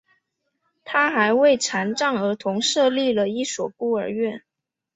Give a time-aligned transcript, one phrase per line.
[0.83, 4.41] 他还为残障儿童设立了一所孤儿院。